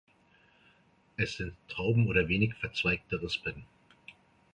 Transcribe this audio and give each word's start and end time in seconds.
Es 1.15 1.33
sind 1.35 1.53
Trauben 1.67 2.07
oder 2.07 2.27
wenig 2.27 2.55
verzweigte 2.55 3.21
Rispen. 3.21 3.65